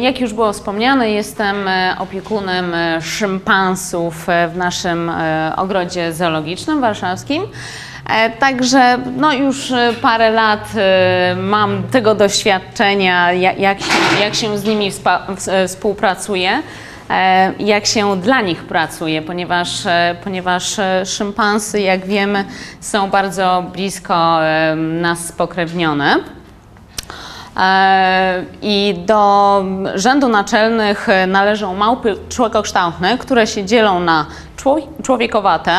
[0.00, 5.12] Jak już było wspomniane, jestem e, opiekunem e, szympansów e, w naszym
[5.56, 7.42] ogrodzie zoologicznym warszawskim.
[8.38, 10.68] Także no już parę lat
[11.36, 14.90] mam tego doświadczenia, ja- jak się, jak się z nimi
[15.66, 16.62] współpracuje,
[17.58, 19.68] jak się dla nich pracuje, ponieważ,
[20.24, 22.44] ponieważ szympansy, jak wiemy,
[22.80, 24.38] są bardzo blisko
[24.76, 26.16] nas spokrewnione.
[27.56, 35.72] E, I do rzędu naczelnych e, należą małpy człowiekokształtne, które się dzielą na człowie- człowiekowate,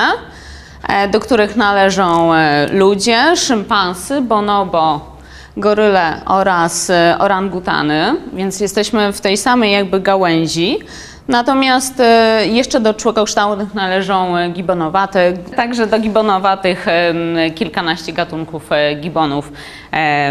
[0.88, 2.32] e, do których należą
[2.72, 5.16] ludzie, szympansy, bonobo,
[5.58, 10.80] goryle oraz orangutany, więc jesteśmy w tej samej jakby gałęzi.
[11.28, 16.86] Natomiast e, jeszcze do człowiekokształtnych należą e, gibonowate, także do gibonowatych
[17.56, 19.52] kilkanaście gatunków e, gibonów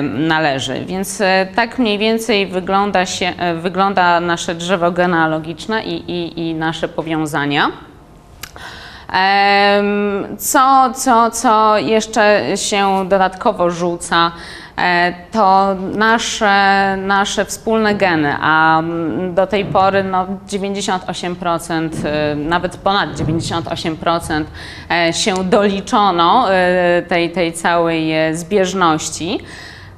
[0.02, 0.84] należy.
[0.84, 1.22] Więc
[1.54, 7.70] tak mniej więcej wygląda, się, wygląda nasze drzewo genealogiczne i, i, i nasze powiązania.
[10.38, 14.32] Co, co, co jeszcze się dodatkowo rzuca,
[15.32, 23.10] to nasze, nasze wspólne geny, a mm, do tej pory no, 98%, e, nawet ponad
[23.10, 24.44] 98%
[24.90, 29.40] e, się doliczono e, tej, tej całej e, zbieżności.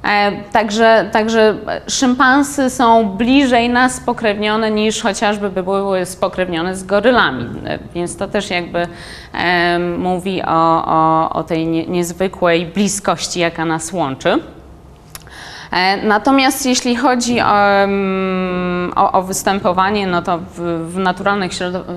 [0.03, 1.55] E, Także, także
[1.87, 7.45] szympansy są bliżej nas spokrewnione niż chociażby by były spokrewnione z gorylami.
[7.65, 8.87] E, Więc to też jakby
[9.33, 14.39] e, mówi o, o, o tej nie, niezwykłej bliskości, jaka nas łączy.
[15.71, 17.55] E, Natomiast jeśli chodzi o,
[18.95, 20.97] o, o występowanie, no to w, w,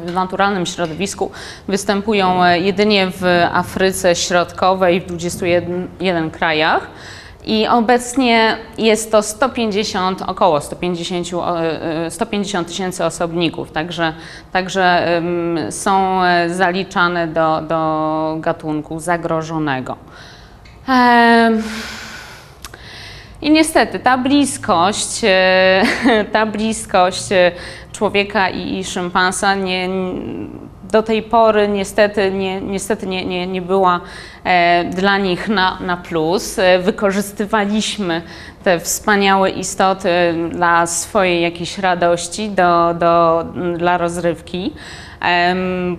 [0.06, 1.30] w naturalnym środowisku
[1.68, 6.86] występują e, jedynie w Afryce Środkowej w 21 krajach.
[7.44, 14.12] I obecnie jest to 150, około 150 o, e, 150 tysięcy osobników, także,
[14.52, 15.08] także
[15.70, 19.96] są zaliczane do, do gatunku zagrożonego.
[20.88, 21.62] Em,
[23.42, 25.82] i niestety ta bliskość, e,
[26.32, 27.52] ta bliskość e,
[27.92, 29.88] człowieka i, i szympansa nie,
[30.92, 34.00] do tej pory niestety nie, niestety nie, nie, nie była
[34.90, 36.58] dla nich na, na plus.
[36.58, 38.22] E, Wykorzystywaliśmy
[38.64, 40.10] te wspaniałe istoty
[40.52, 43.44] dla swojej jakiejś radości, do, do,
[43.76, 44.72] dla rozrywki.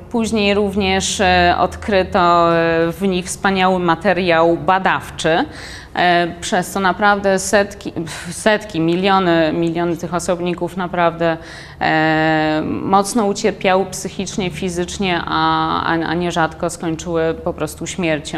[0.10, 5.46] Później również e, odkryto e, w nich wspaniały materiał badawczy,
[5.94, 7.94] e, przez co naprawdę setki,
[8.32, 11.38] setki miliony, miliony tych osobników naprawdę
[11.82, 18.31] e, mocno ucierpiały psychicznie, fizycznie, a, a, a nierzadko skończyły po prostu śmiercią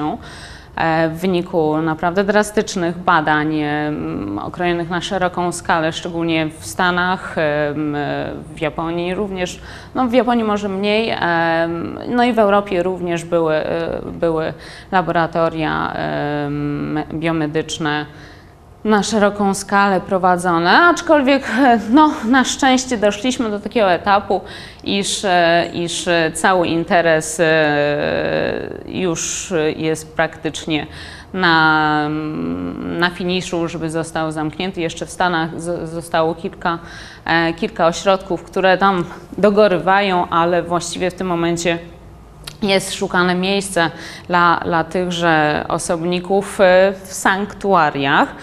[0.76, 7.98] e, w wyniku naprawdę drastycznych badań em, okrojonych na szeroką skalę, szczególnie w Stanach, em,
[8.56, 9.62] w Japonii również,
[9.96, 11.16] no w Japonii może mniej,
[12.08, 14.54] no i w Europie również były, e, były
[14.92, 15.94] laboratoria
[17.14, 18.06] biomedyczne
[18.84, 24.42] na szeroką skalę prowadzone, aczkolwiek e, no, na szczęście doszliśmy do takiego etapu,
[24.84, 27.42] iż, e, iż e, cały interes
[28.86, 30.88] już jest praktycznie
[31.34, 32.10] na,
[32.84, 34.82] na finiszu, żeby został zamknięty.
[34.82, 36.80] Jeszcze w Stanach zostało kilka,
[37.56, 39.06] kilka ośrodków, które tam
[39.38, 41.80] dogorywają, ale właściwie w tym momencie
[42.64, 43.92] jest szukane miejsce
[44.28, 48.36] dla, dla tychże osobników e, w sanktuariach.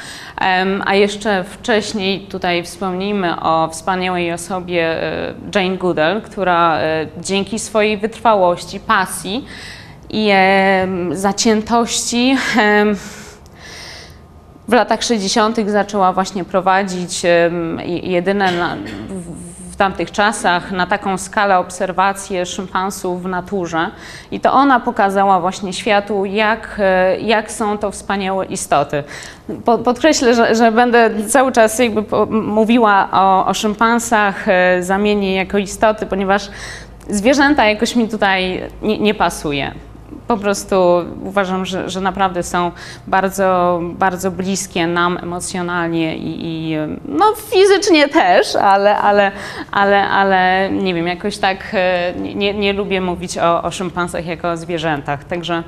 [0.84, 7.98] A jeszcze wcześniej tutaj wspomnijmy o wspaniałej osobie e, Jane Goodall, która e, dzięki swojej
[7.98, 9.44] wytrwałości, pasji
[10.10, 10.30] i
[11.12, 12.36] zaciętości
[14.68, 15.56] w latach 60.
[15.66, 17.22] zaczęła właśnie prowadzić
[18.02, 18.52] jedyne
[19.80, 23.90] tamtych czasach na taką skalę obserwacje szympansów w naturze.
[24.30, 29.04] I to ona pokazała właśnie światu, jak, e, jak są to wspaniałe istoty.
[29.64, 35.58] Po, podkreślę, że, że będę cały czas jakby mówiła o, o szympansach, e, zamienię jako
[35.58, 36.50] istoty, ponieważ
[37.08, 39.74] zwierzęta jakoś mi tutaj nie, nie pasuje
[40.30, 42.72] po prostu uważam, że, że naprawdę są
[43.06, 49.32] bardzo, bardzo bliskie nam emocjonalnie i, i no, fizycznie też, ale, ale,
[49.72, 54.50] ale, ale nie wiem, jakoś tak e, nie, nie lubię mówić o, o szympansach jako
[54.50, 55.24] o zwierzętach.
[55.24, 55.62] Także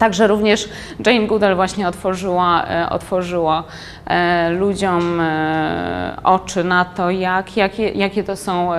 [0.00, 0.68] Także również
[1.06, 3.64] Jane Goodall właśnie otworzyła, e, otworzyła
[4.06, 8.70] e, ludziom e, oczy na to, jak, jakie, jakie to są,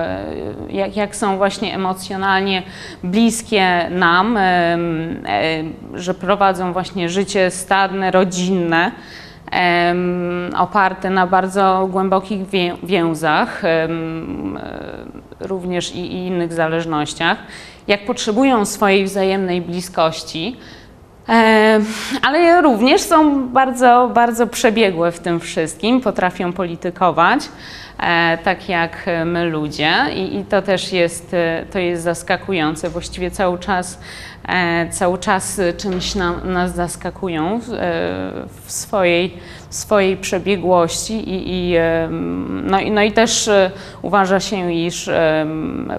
[0.70, 2.62] jak, jak są właśnie emocjonalnie
[3.04, 4.38] bliskie nam,
[5.94, 8.92] że prowadzą właśnie życie stadne, rodzinne.
[9.52, 13.62] em, oparty na bardzo głębokich wię- więzach,
[15.40, 17.38] również i, innych zależnościach,
[17.88, 20.56] jak potrzebują swojej wzajemnej bliskości,
[22.22, 27.40] ale również są bardzo, bardzo przebiegłe w tym wszystkim, potrafią politykować,
[27.98, 32.88] e, tak jak my ludzie i, to też jest, e, to jest zaskakujące.
[32.88, 34.00] Właściwie cały czas,
[34.48, 37.60] e, cały czas czymś nam, nas zaskakują
[38.66, 39.38] w, swojej,
[39.68, 41.76] w swojej przebiegłości i, i,
[42.62, 43.50] no, i, no i też
[44.02, 45.10] uważa się, iż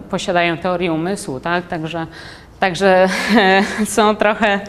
[0.09, 1.67] posiadają teorię umysłu, tak?
[1.67, 2.07] Także,
[2.59, 3.07] także
[3.85, 4.59] są trochę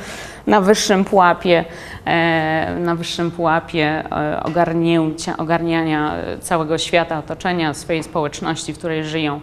[0.47, 1.65] na wyższym pułapie,
[2.05, 9.41] e, na wyższym pułapie e, ogarnięcia, ogarniania całego świata, otoczenia, swojej społeczności, w której żyją.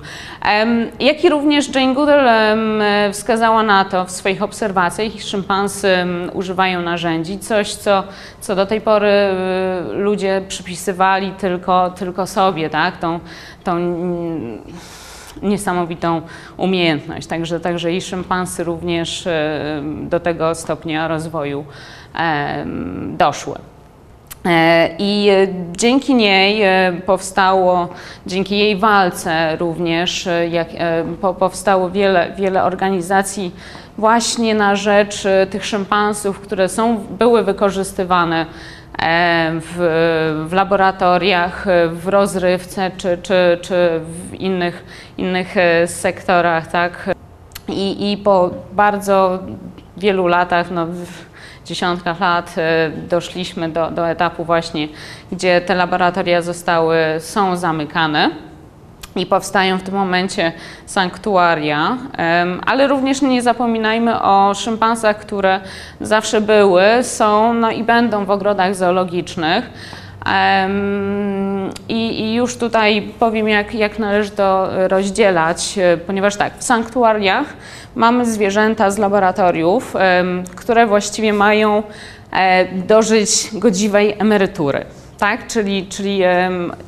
[0.99, 2.29] Jak i również Jane Goodall
[3.11, 5.97] wskazała na to w swoich obserwacjach, iż szympansy
[6.33, 8.03] używają narzędzi, coś co,
[8.41, 12.97] co do tej pory e, ludzie przypisywali tylko, tylko sobie, tak?
[12.97, 13.19] Tą,
[13.63, 13.77] tą
[15.41, 16.21] niesamowitą
[16.57, 17.27] umiejętność.
[17.27, 21.65] Także, także i szympansy również e, do tego stopnia rozwoju
[22.15, 22.65] e,
[23.17, 23.55] doszły.
[24.45, 25.29] E, I
[25.77, 26.63] dzięki niej
[27.05, 27.89] powstało,
[28.25, 30.67] dzięki jej walce również, jak,
[31.21, 33.51] po, powstało wiele, wiele organizacji
[33.97, 38.45] właśnie na rzecz e, tych szympansów, które są, były wykorzystywane
[38.99, 39.75] e, w,
[40.49, 44.85] w laboratoriach, e, w rozrywce czy, czy, czy w innych,
[45.17, 46.67] innych e, sektorach.
[46.67, 47.09] Tak?
[47.67, 49.39] I, I po bardzo
[49.97, 50.87] wielu latach, no,
[51.65, 52.55] dziesiątkach lat,
[53.09, 54.87] doszliśmy do, do etapu właśnie,
[55.31, 58.31] gdzie te laboratoria zostały, są zamykane.
[59.15, 60.51] I powstają w tym momencie
[60.85, 61.97] sanktuaria,
[62.65, 65.59] ale również nie zapominajmy o szympansach, które
[66.01, 69.69] zawsze były, są no i będą w ogrodach zoologicznych.
[71.89, 77.47] I, I już tutaj powiem, jak, jak należy to rozdzielać, e, ponieważ tak, w sanktuariach
[77.95, 79.93] mamy zwierzęta z laboratoriów,
[80.55, 81.83] które właściwie mają
[82.31, 84.85] e, dożyć godziwej emerytury.
[85.21, 86.19] Tak, czyli, czyli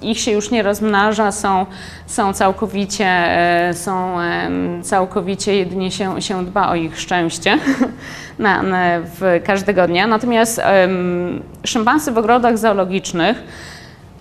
[0.01, 1.65] ich się już nie rozmnaża, są,
[2.05, 4.17] są całkowicie, e, są
[4.81, 7.57] całkowicie jedynie się, się dba o ich szczęście
[8.39, 10.07] na, na, w każdego dnia.
[10.07, 10.61] Natomiast
[11.63, 13.43] szympansy w ogrodach zoologicznych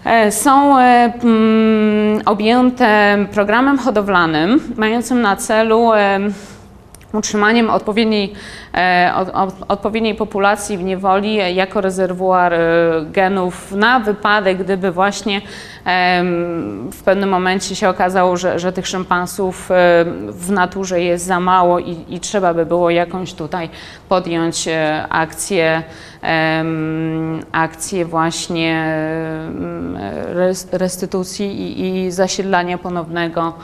[0.05, 0.83] e, są e,
[1.23, 6.35] mm, objęte programem hodowlanym mającym na celu em,
[7.13, 8.37] utrzymaniem odpowiedniej, od, od,
[9.69, 12.61] odpowiedniej populacji w niewoli e, jako rezerwuar e,
[13.13, 15.41] genów na wypadek, gdyby właśnie
[16.93, 19.75] w pewnym momencie się okazało, że, że tych szympansów e,
[20.29, 23.71] w naturze jest za mało i, i trzeba by było jakąś tutaj
[24.09, 25.83] podjąć e, akcję,
[27.53, 28.95] akcję właśnie
[30.73, 33.55] restytucji i, i zasiedlania ponownego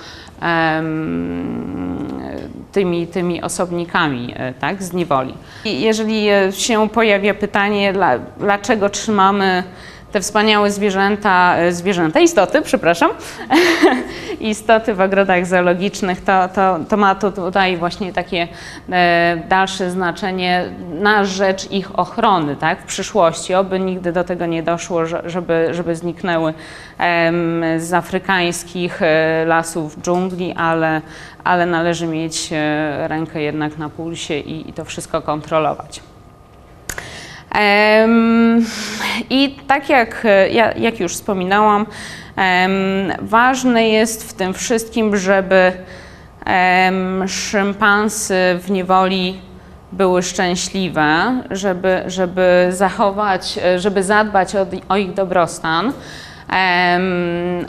[2.73, 5.35] tymi, tymi osobnikami e, tak, z niewoli.
[5.65, 9.65] Jeżeli się pojawia pytanie, dla, dlaczego trzymamy
[10.13, 13.11] te wspaniałe zwierzęta, e, zwierzęta, istoty, przepraszam,
[14.41, 18.49] istoty w ogrodach zoologicznych, to, to, to ma to tutaj właśnie takie
[18.93, 20.65] e, dalsze znaczenie
[21.01, 23.55] na rzecz ich ochrony tak, w przyszłości.
[23.55, 26.55] Oby nigdy do tego nie doszło, że- żeby, żeby zniknęły
[26.99, 31.01] em, z afrykańskich e, lasów dżungli, ale,
[31.45, 36.01] ale należy mieć e, rękę jednak na pulsie i, i to wszystko kontrolować.
[39.31, 41.87] I tak jak, e, ja- jak już wspominałam,
[43.21, 45.73] ważne jest w tym wszystkim, żeby
[47.27, 49.41] szympansy w niewoli
[49.93, 55.93] były szczęśliwe, żeby, żeby zachować, e, żeby zadbać o, o ich dobrostan,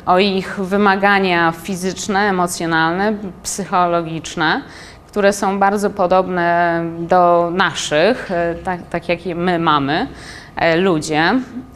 [0.05, 4.61] o ich wymagania fizyczne, emocjonalne, psychologiczne,
[5.09, 8.29] które są bardzo podobne do naszych,
[8.63, 10.07] tak, tak jak my mamy,
[10.55, 11.23] e, ludzie.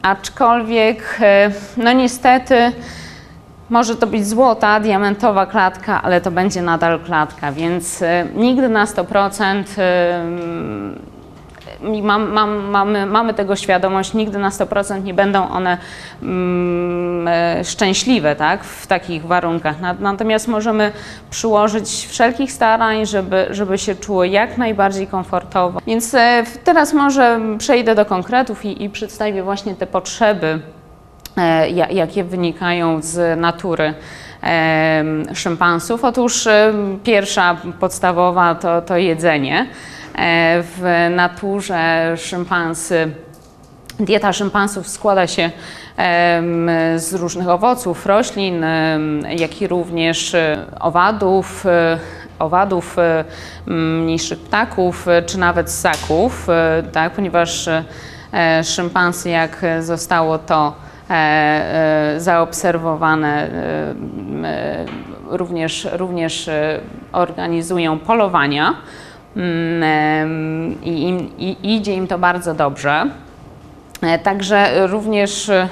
[0.02, 2.72] Aczkolwiek, e, no niestety,
[3.70, 8.04] może to być złota, diamentowa klatka, ale to będzie nadal klatka, więc
[8.36, 10.24] nigdy na 100% e,
[12.04, 15.78] mam, mam, mamy, mamy tego świadomość, nigdy na 100% nie będą one
[16.22, 19.80] mm, e, szczęśliwe tak, w takich warunkach.
[19.82, 20.92] Na- Natomiast możemy
[21.30, 25.80] przyłożyć wszelkich starań, żeby, żeby się czuły jak najbardziej komfortowo.
[25.88, 30.60] Więc e, teraz może przejdę do konkretów i, i przedstawię właśnie te potrzeby,
[31.38, 33.94] e, ja- jakie wynikają z natury
[35.34, 36.04] szympansów.
[36.04, 36.48] Otóż
[37.04, 39.68] pierwsza podstawowa to, to jedzenie.
[40.16, 43.12] E, W naturze szympansy
[44.00, 45.52] Dieta szympansów składa się
[46.96, 48.66] z różnych owoców, roślin,
[49.38, 52.00] jak i również e, owadów, e,
[52.40, 52.96] owadów,
[53.68, 56.48] mniejszych ptaków, czy nawet ssaków,
[56.92, 57.70] tak, ponieważ
[58.64, 60.76] szympansy, jak zostało to
[62.18, 63.50] zaobserwowane,
[65.30, 66.50] również, również
[67.12, 68.76] organizują polowania
[70.84, 73.06] i, im- i idzie im to bardzo dobrze.
[74.02, 75.68] E, Także również e,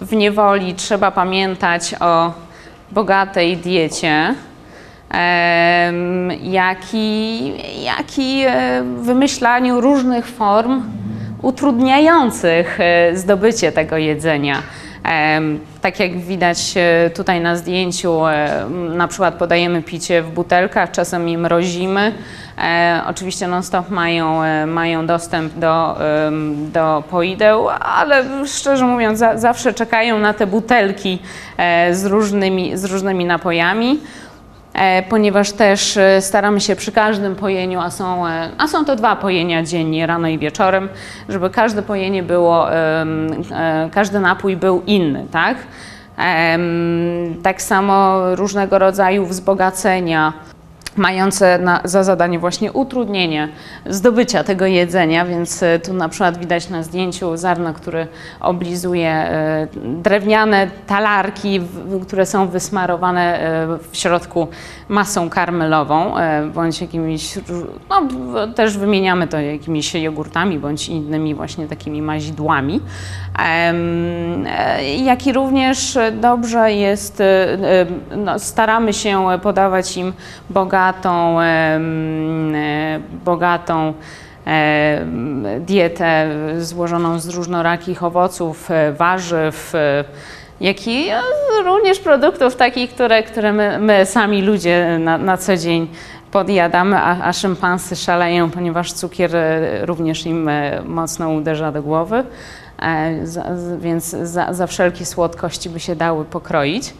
[0.00, 2.32] w niewoli trzeba pamiętać o
[2.92, 4.34] bogatej diecie,
[6.42, 7.52] jak i,
[7.84, 10.82] jak i e, wymyślaniu różnych form
[11.42, 12.78] utrudniających
[13.14, 14.62] zdobycie tego jedzenia.
[15.80, 21.28] Tak jak widać e, tutaj na zdjęciu, e, na przykład podajemy picie w butelkach, czasem
[21.28, 22.12] je mrozimy.
[22.58, 25.96] E, oczywiście non-stop mają, mają dostęp do,
[26.72, 31.18] do poideł, ale szczerze mówiąc za, zawsze czekają na te butelki
[31.92, 34.00] z różnymi, z różnymi napojami.
[34.78, 38.96] E, ponieważ też e, staramy się przy każdym pojeniu, a są, e, a są to
[38.96, 40.88] dwa pojenia dziennie, rano i wieczorem,
[41.28, 42.66] żeby każde pojenie było,
[43.90, 45.56] każdy napój był inny, tak?
[47.42, 50.32] Tak samo różnego rodzaju wzbogacenia,
[50.96, 53.48] mające na, za zadanie właśnie utrudnienie
[53.86, 58.06] zdobycia tego jedzenia, więc e, tu na przykład widać na zdjęciu Zarno, który
[58.40, 61.60] oblizuje e, drewniane talarki,
[62.06, 64.48] które są wysmarowane e, w środku
[64.88, 66.14] masą karmelową,
[66.54, 67.38] bądź jakimiś,
[67.90, 68.02] no
[68.54, 72.80] też wymieniamy to jakimiś jogurtami, bądź innymi właśnie takimi mazidłami.
[74.98, 77.22] Jak i również dobrze jest,
[78.16, 80.12] no, staramy się podawać im
[80.78, 81.80] bogatą, e,
[83.24, 83.94] bogatą
[84.44, 90.04] em, dietę złożoną z różnorakich owoców, e, warzyw, e,
[90.60, 91.20] jak i e,
[91.64, 95.88] również produktów takich, które, które my, my sami ludzie na, na co dzień
[96.30, 102.24] podjadamy, a, a szympansy szaleją, ponieważ cukier e, również im e, mocno uderza do głowy,
[102.82, 103.14] e,
[103.78, 106.94] więc za, za wszelkie słodkości by się dały pokroić.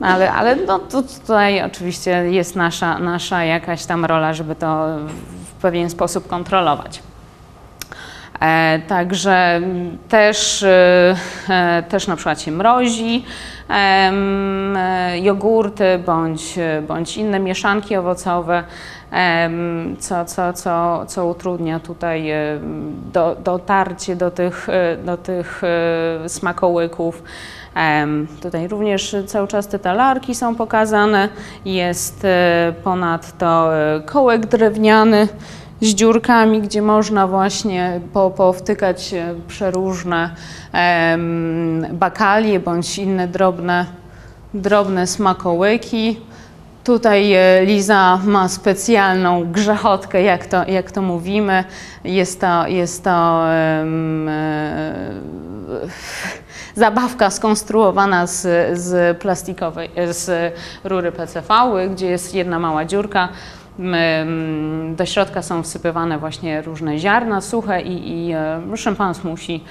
[0.00, 4.86] Ale ale no, to tutaj oczywiście jest nasza, nasza jakaś tam rola, żeby to
[5.46, 7.02] w pewien sposób kontrolować.
[8.40, 9.60] E, Także
[10.08, 11.16] też, e,
[11.48, 13.24] e, też na przykład się mrozi
[13.70, 14.12] e,
[15.20, 16.54] jogurty bądź,
[16.88, 18.64] bądź inne mieszanki owocowe,
[19.98, 26.28] co, co, co, co utrudnia tutaj em, do, dotarcie do tych, e, do tych e,
[26.28, 27.22] smakołyków.
[28.42, 31.28] Tutaj również cały czas te talarki są pokazane.
[31.64, 35.28] Jest e, ponadto e, kołek drewniany
[35.80, 40.30] z dziurkami, gdzie można właśnie po, powtykać e, przeróżne
[41.92, 43.86] bakalie bądź inne drobne,
[44.54, 46.20] drobne smakołyki.
[46.84, 51.64] Tutaj Liza ma specjalną grzechotkę, jak to, jak to mówimy.
[52.04, 53.84] Jest to, jest to e,
[56.74, 58.42] zabawka skonstruowana z,
[58.78, 60.54] z plastikowej, z
[60.84, 61.54] rury PCV,
[61.90, 63.28] gdzie jest jedna mała dziurka.
[64.96, 69.64] Do środka są wsypywane właśnie różne ziarna suche i, i e, szympans musi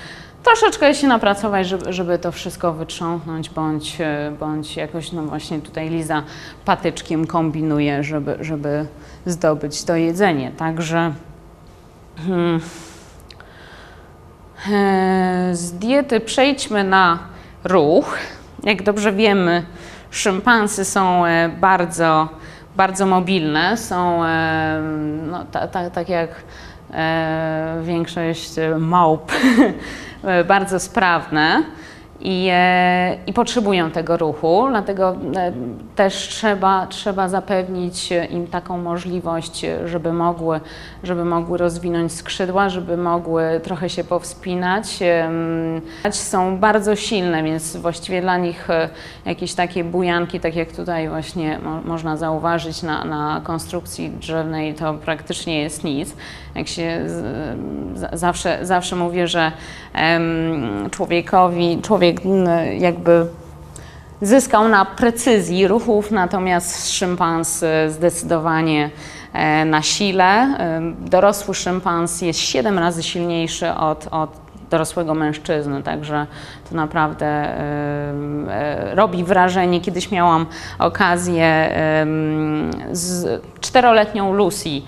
[0.43, 5.89] troszeczkę się napracować, żeby, żeby to wszystko wytrząsnąć, bądź, e, bądź jakoś, no właśnie tutaj
[5.89, 6.23] Liza
[6.65, 8.85] patyczkiem kombinuje, żeby, żeby
[9.25, 10.51] zdobyć to jedzenie.
[10.57, 11.13] Także
[12.27, 12.92] hmm, e,
[15.51, 17.19] z diety przejdźmy na
[17.63, 18.17] ruch.
[18.63, 19.63] Jak dobrze wiemy,
[20.11, 22.29] szympansy są e, bardzo,
[22.75, 24.81] bardzo mobilne, są e,
[25.31, 26.29] no, ta, ta, tak jak
[26.93, 29.31] e, większość e, małp
[30.23, 31.63] e, bardzo sprawne
[32.21, 35.53] i, e, i potrzebują tego ruchu, dlatego e,
[35.95, 40.59] też trzeba, trzeba zapewnić im taką możliwość, żeby mogły,
[41.03, 44.99] żeby mogły rozwinąć skrzydła, żeby mogły trochę się powspinać.
[46.11, 48.89] Są bardzo silne, więc właściwie dla nich e,
[49.25, 54.93] jakieś takie bujanki, tak jak tutaj właśnie mo można zauważyć na, na konstrukcji drzewnej, to
[54.93, 56.15] praktycznie jest nic.
[56.55, 57.05] Jak się
[58.13, 59.51] zawsze, zawsze mówię, że
[60.91, 62.45] człowiekowi, człowiek m,
[62.79, 63.25] jakby
[64.21, 68.89] zyskał na precyzji ruchów, natomiast szympans zdecydowanie
[69.33, 70.25] e, na sile.
[70.25, 74.29] E, Dorosły szympans jest 7 razy silniejszy od, od
[74.69, 76.27] dorosłego mężczyzny, także
[76.69, 79.81] to naprawdę e, robi wrażenie.
[79.81, 80.45] Kiedyś miałam
[80.79, 81.69] okazję
[82.91, 84.81] z czteroletnią Lucy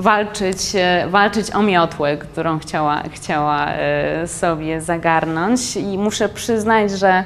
[0.00, 7.24] walczyć, e, walczyć o miotłę, którą chciała, chciała e, sobie zagarnąć i muszę przyznać, że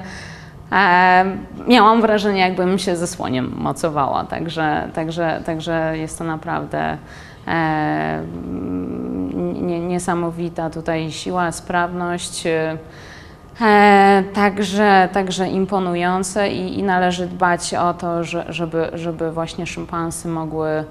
[0.73, 1.25] e,
[1.67, 6.99] miałam wrażenie, jakbym się ze słoniem mocowała, także, także, także jest to naprawdę
[9.61, 12.47] nie, niesamowita tutaj siła, sprawność.
[13.61, 20.29] E, także, także imponujące i, i należy dbać o to, że, żeby, żeby właśnie szympansy
[20.29, 20.85] mogły,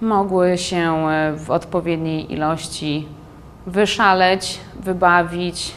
[0.00, 3.08] mogły się e, w odpowiedniej ilości
[3.66, 5.72] wyszaleć, wybawić,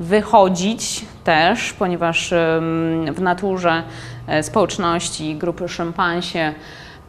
[0.00, 2.34] wychodzić też, ponieważ
[3.12, 3.82] w naturze
[4.26, 6.54] e, społeczności grupy szympansie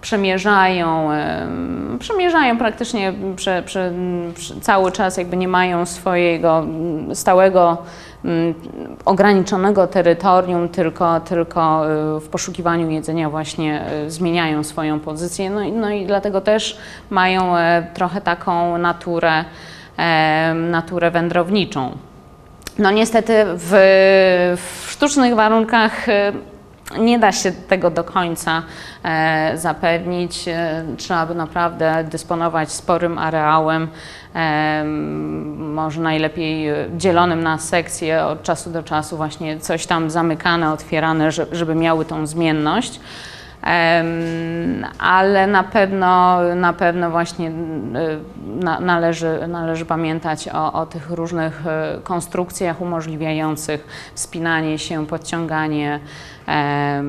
[0.05, 3.91] przemierzają, em, przemierzają praktycznie prze, prze,
[4.35, 7.77] prze, cały czas, jakby nie mają swojego mm, stałego,
[8.25, 8.53] mm,
[9.05, 11.85] ograniczonego terytorium, tylko, tylko
[12.17, 15.50] y, w poszukiwaniu jedzenia właśnie y, zmieniają swoją pozycję.
[15.50, 16.77] No, i- no i dlatego też
[17.09, 19.45] mają e, trochę taką naturę,
[19.97, 21.91] em, naturę wędrowniczą.
[22.79, 23.69] No niestety w,
[24.57, 26.31] w sztucznych warunkach e,
[27.00, 28.63] nie da się tego do końca
[29.04, 30.48] e, zapewnić.
[30.48, 33.88] E, trzeba by naprawdę dysponować sporym areałem,
[34.36, 34.84] e,
[35.58, 41.46] może najlepiej dzielonym na sekcje od czasu do czasu, właśnie coś tam zamykane, otwierane, że-
[41.51, 43.00] żeby miały tą zmienność.
[45.00, 47.53] Ale na pewno, na pewno właśnie y,
[48.45, 51.63] na, należy, należy pamiętać o, o tych różnych
[51.98, 56.00] y, konstrukcjach umożliwiających wspinanie się, podciąganie
[56.48, 57.03] e,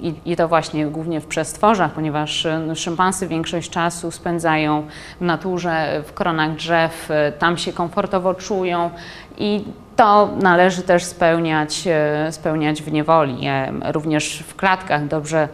[0.00, 4.86] i, i to właśnie głównie w przestworzach, ponieważ y, szympansy większość czasu spędzają
[5.20, 8.90] w naturze, w koronach drzew, y, tam się komfortowo czują
[9.38, 9.64] i
[9.96, 13.46] to należy też spełniać, e, spełniać w niewoli,
[13.92, 15.48] również w klatkach dobrze,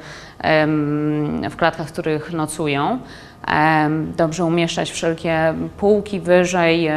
[1.50, 2.99] w klatkach, w których nocują.
[4.16, 6.90] Dobrze umieszczać wszelkie półki wyżej,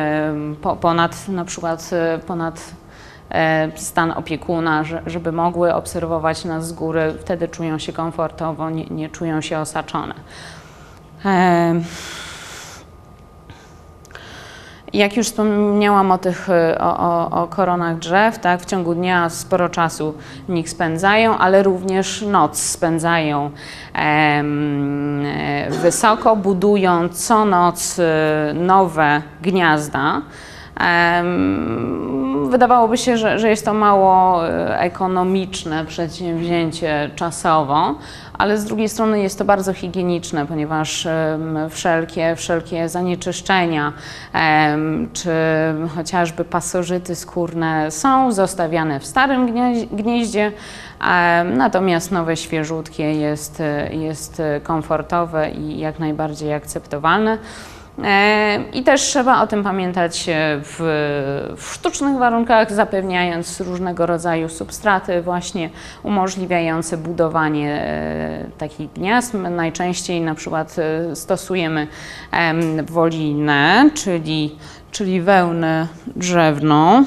[0.82, 2.72] ponad na przykład e, ponad
[3.32, 8.86] e, stan opiekuna, że- żeby mogły obserwować nas z góry, wtedy czują się komfortowo, nie,
[8.86, 10.14] nie czują się osaczone.
[14.94, 19.30] Jak już wspomniałam o tych y, o, o, o koronach drzew, tak, w ciągu dnia
[19.30, 20.14] sporo czasu
[20.48, 23.52] w nich spędzają, ale również noc spędzają
[23.96, 24.44] e,
[25.70, 28.04] wysoko, budują co noc y,
[28.54, 30.22] nowe gniazda.
[32.50, 37.96] Wydawałoby się, że, że jest to mało e, ekonomiczne przedsięwzięcie czasowo,
[38.38, 41.08] ale z drugiej strony jest to bardzo higieniczne, ponieważ
[41.70, 43.94] wszelkie, wszelkie zanieczyszczenia
[45.14, 45.32] czy
[45.96, 50.52] chociażby pasożyty skórne są zostawiane w starym gnie- gnieździe,
[51.56, 57.38] natomiast nowe świeżutkie jest, jest komfortowe i jak najbardziej akceptowalne.
[58.04, 60.78] E, I też trzeba o tym pamiętać e, w,
[61.58, 65.70] w sztucznych warunkach, zapewniając różnego rodzaju substraty, właśnie
[66.04, 69.34] umożliwiające budowanie e, takich gniazd.
[69.34, 70.76] My najczęściej na przykład
[71.14, 71.88] stosujemy
[72.32, 74.56] em, wolinę, czyli,
[74.92, 77.06] czyli wełnę drzewną.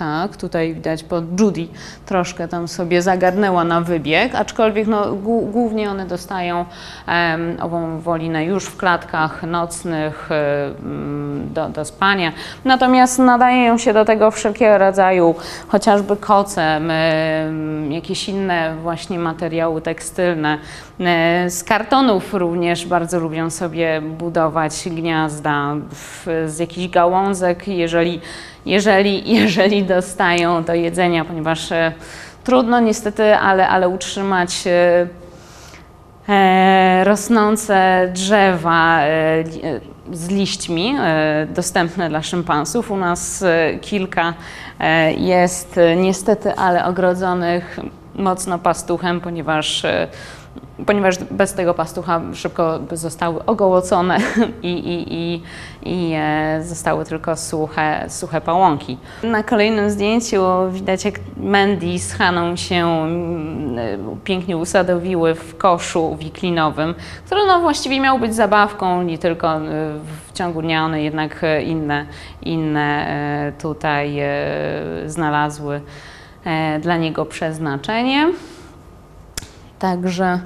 [0.00, 1.68] E, e, tak, tutaj widać, bo Judy
[2.06, 6.64] troszkę tam sobie zagarnęła na wybieg, aczkolwiek no, głó- głównie one dostają
[7.06, 12.32] em, ową wolinę już w klatkach nocnych em, do, do spania.
[12.64, 15.34] Natomiast nadają się do tego wszelkiego rodzaju,
[15.68, 20.58] chociażby koce, em, jakieś inne właśnie materiały tekstylne.
[21.00, 28.20] E, Z kartonów również bardzo lubią sobie budować gniazda w, z jakichś gałązek, jeżeli,
[28.66, 31.92] jeżeli, jeżeli dostają do jedzenia, ponieważ e,
[32.44, 35.06] trudno niestety, ale, ale utrzymać e,
[36.28, 39.00] e, rosnące drzewa
[40.12, 40.96] z liśćmi
[41.54, 42.90] dostępne dla szympansów.
[42.90, 43.44] U nas
[43.80, 44.34] kilka
[45.18, 47.80] jest niestety, ale ogrodzonych
[48.14, 49.86] mocno pastuchem, ponieważ,
[50.86, 54.18] ponieważ bez tego pastucha szybko zostały ogołocone
[54.62, 55.42] i, i, i,
[55.82, 58.98] i e, zostały tylko suche, suche pałąki.
[59.22, 63.78] Na kolejnym zdjęciu widać, jak Mandy z Haną się mm,
[64.24, 66.94] pięknie usadowiły w koszu wiklinowym,
[67.26, 69.60] który no właściwie miał być zabawką, nie tylko e,
[70.26, 72.06] w ciągu dnia, one jednak inne,
[72.42, 74.20] inne e, tutaj
[75.06, 75.80] znalazły
[76.80, 78.32] dla niego przeznaczenie.
[79.80, 80.40] Także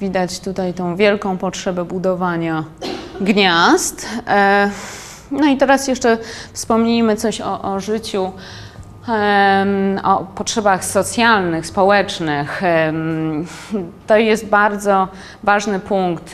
[0.00, 2.64] widać tutaj tą wielką potrzebę budowania
[3.20, 4.06] gniazd.
[4.26, 4.70] E,
[5.30, 6.18] No i teraz jeszcze
[6.52, 8.32] wspomnijmy coś o, o życiu
[10.04, 12.62] o potrzebach socjalnych, społecznych.
[14.06, 15.08] To jest bardzo
[15.42, 16.32] ważny punkt e,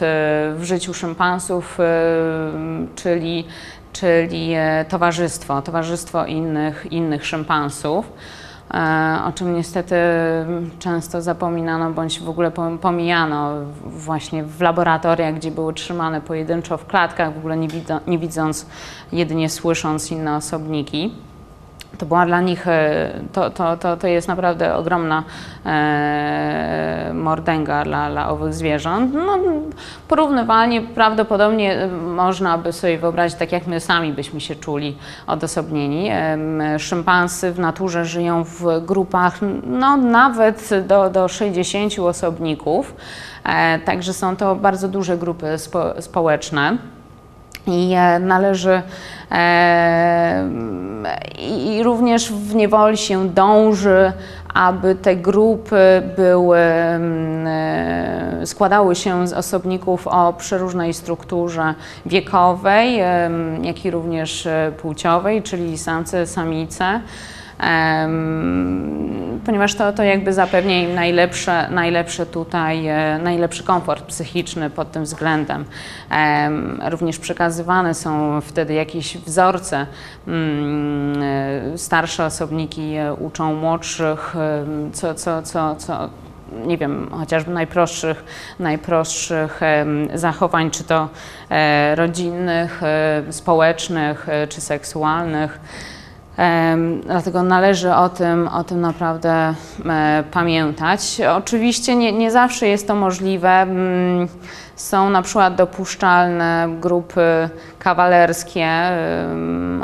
[0.57, 3.47] w życiu szympansów, em, czyli,
[3.93, 8.12] czyli e, towarzystwo, towarzystwo innych, innych szympansów.
[8.75, 9.97] E, O czym niestety
[10.79, 13.53] często zapominano bądź w ogóle pom- pomijano
[13.85, 17.69] właśnie w laboratoriach, gdzie były trzymane pojedynczo w klatkach, w ogóle nie,
[18.07, 18.67] nie widząc,
[19.13, 21.15] jedynie słysząc inne osobniki.
[21.98, 25.24] To była dla nich, e, to, to, to, to jest naprawdę ogromna
[25.66, 29.14] e, mordęga dla, dla owych zwierząt.
[29.14, 29.38] No,
[30.09, 36.09] porównywalnie prawdopodobnie e, można by sobie wyobrazić, tak jak my sami byśmy się czuli odosobnieni.
[36.11, 42.94] Em, Szympansy w naturze żyją w grupach no, nawet do, do 60 osobników,
[43.44, 46.78] e, także są to bardzo duże grupy spo, społeczne.
[47.66, 48.83] I e, należy
[49.31, 50.48] e,
[51.38, 54.12] i również w niewoli się dąży,
[54.55, 61.75] aby te grupy były, mm, e, składały się z osobników o przeróżnej strukturze
[62.07, 67.01] wiekowej, em, jak i również e, płciowej, czyli samce, samice.
[69.46, 75.05] Ponieważ to, to jakby zapewnia im najlepsze, najlepsze tutaj, e, najlepszy komfort psychiczny pod tym
[75.05, 75.64] względem.
[76.11, 79.87] Em, również przekazywane są wtedy jakieś wzorce.
[80.29, 84.35] Mm, e, Starsze osobniki uczą młodszych,
[84.92, 86.09] co, co, co, co
[86.66, 88.25] nie wiem, chociażby najprostszych,
[88.59, 89.61] najprostszych
[90.14, 91.09] zachowań, czy to
[91.51, 92.81] e, rodzinnych,
[93.31, 95.61] społecznych, czy seksualnych.
[97.07, 99.55] Dlatego należy o tym, o tym naprawdę
[99.87, 101.20] e, pamiętać.
[101.37, 103.66] Oczywiście nie, nie zawsze jest to możliwe.
[104.77, 108.69] Są na przykład dopuszczalne grupy kawalerskie,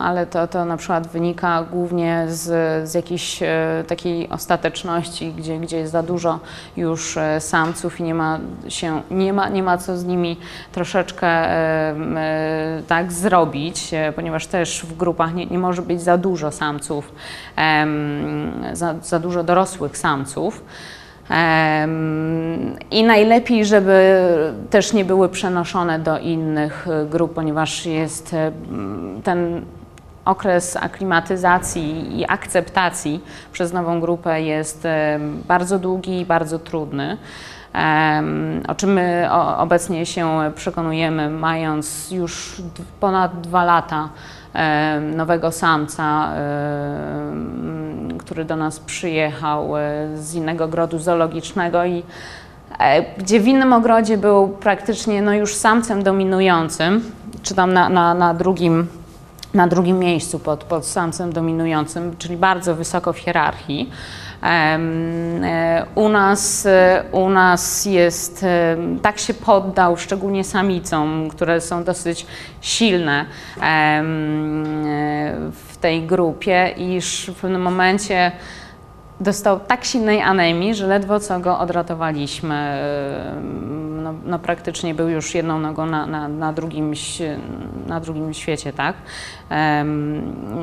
[0.00, 5.76] ale to, to na przykład wynika głównie z, z jakiejś e, takiej ostateczności, gdzie, gdzie
[5.76, 6.40] jest za dużo
[6.76, 10.36] już e, samców i nie ma, się, nie ma, nie ma co z nimi
[10.72, 17.12] troszeczkę e, tak zrobić, ponieważ też w grupach nie, nie może być za dużo samców,
[18.72, 20.64] za, za dużo dorosłych samców.
[22.90, 24.26] I najlepiej, żeby
[24.70, 29.64] też nie były przenoszone do innych e, grup, ponieważ jest m, ten
[30.24, 37.16] okres aklimatyzacji i akceptacji przez nową grupę jest e, bardzo długi i bardzo trudny.
[38.68, 42.62] O czym my obecnie się przekonujemy, mając już
[43.00, 44.08] ponad dwa lata
[45.16, 46.32] nowego samca,
[48.28, 49.80] który do nas przyjechał e,
[50.14, 52.02] z innego ogrodu zoologicznego i
[52.78, 57.10] e, gdzie w innym ogrodzie był praktycznie no już samcem dominującym,
[57.42, 58.86] czy tam na, na, na drugim
[59.54, 63.90] na drugim miejscu pod, pod samcem dominującym, czyli bardzo wysoko w hierarchii.
[64.42, 71.84] E, U nas, e, u nas jest, em, tak się poddał, szczególnie samicom, które są
[71.84, 72.26] dosyć
[72.60, 73.24] silne
[73.62, 74.02] e,
[75.52, 78.32] w tej grupie, iż w pewnym momencie
[79.20, 82.82] dostał tak silnej anemii, że ledwo co go odratowaliśmy.
[84.02, 86.92] No, no praktycznie był już jedną nogą na, na, na, drugim,
[87.86, 88.96] na drugim świecie, tak?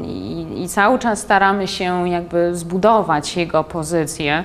[0.03, 4.43] I, I cały czas staramy się jakby zbudować jego pozycję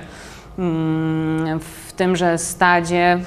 [1.59, 3.19] w tymże stadzie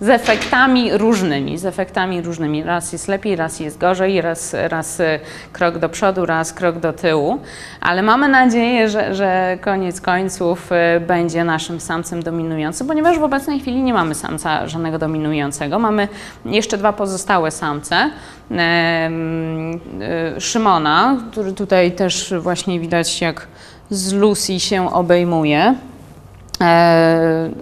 [0.00, 2.62] z efektami różnymi, z efektami różnymi.
[2.62, 5.20] Raz jest lepiej, raz jest gorzej, raz, raz y,
[5.52, 7.38] krok do przodu, raz krok do tyłu,
[7.80, 13.60] ale mamy nadzieję, że, że koniec końców y, będzie naszym samcem dominującym, ponieważ w obecnej
[13.60, 15.78] chwili nie mamy samca żadnego dominującego.
[15.78, 16.08] Mamy
[16.44, 18.10] jeszcze dwa pozostałe samce.
[18.50, 23.46] Y, Szymona, który tutaj też właśnie widać jak
[23.90, 25.74] z Lucy się obejmuje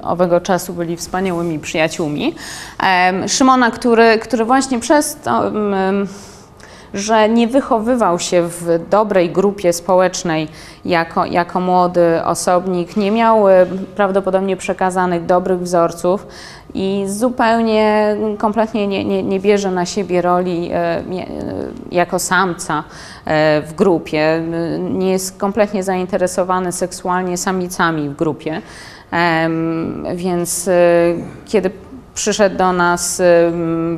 [0.02, 2.34] owego czasu byli wspaniałymi przyjaciółmi.
[3.26, 5.52] Szymona, który, który właśnie przez to,
[6.94, 10.48] że nie wychowywał się w dobrej grupie społecznej
[10.84, 16.26] jako, jako młody osobnik, nie miał e, prawdopodobnie przekazanych dobrych wzorców
[16.74, 21.02] i zupełnie, kompletnie nie, nie, nie bierze na siebie roli e, e,
[21.90, 22.84] jako samca
[23.24, 24.42] e, w grupie,
[24.78, 28.62] nie jest kompletnie zainteresowany seksualnie samicami w grupie.
[30.14, 30.72] Więc e,
[31.44, 31.70] kiedy
[32.14, 33.22] przyszedł do nas,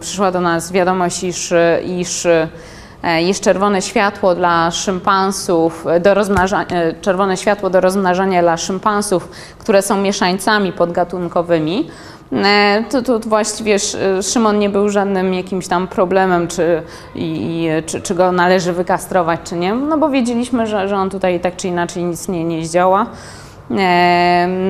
[0.01, 1.53] przyszła do nas wiadomość, iż,
[1.87, 9.29] iż e, jest czerwone światło dla szympansów, do e, czerwone światło do rozmnażania dla szympansów,
[9.59, 11.91] które są mieszańcami podgatunkowymi,
[12.33, 16.83] E, To, to właściwie Sz- Szymon nie był żadnym jakimś tam problemem, czy,
[17.15, 21.41] i, czy, czy go należy wykastrować, czy nie, no bo wiedzieliśmy, że, że on tutaj
[21.41, 23.07] tak czy inaczej nic nie, nie zdziała.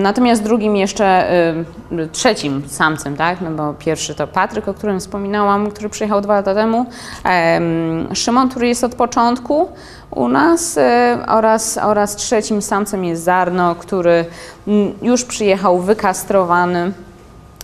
[0.03, 1.29] Natomiast drugim jeszcze,
[2.13, 6.55] trzecim samcem, tak, no bo pierwszy to Patryk, o którym wspominałam, który przyjechał dwa lata
[6.55, 6.87] temu,
[7.25, 9.69] Em, Szymon, który jest od początku
[10.11, 14.25] u nas e, oraz, oraz trzecim samcem jest Zarno, który
[15.03, 16.93] już przyjechał wykastrowany.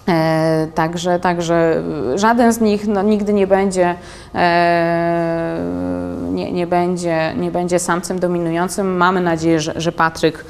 [0.09, 1.83] E, także, także
[2.15, 3.95] żaden z nich no, nigdy nie będzie,
[4.35, 5.57] e,
[6.33, 8.97] nie, nie, będzie, nie będzie samcem dominującym.
[8.97, 10.45] Mamy nadzieję, że, że Patryk